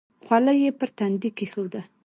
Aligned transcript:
خولۍ 0.25 0.55
یې 0.63 0.71
پر 0.79 0.89
تندي 0.97 1.29
کېښوده. 1.37 1.81